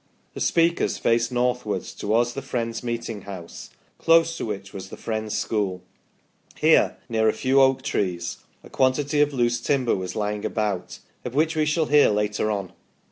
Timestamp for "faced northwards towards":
0.97-2.33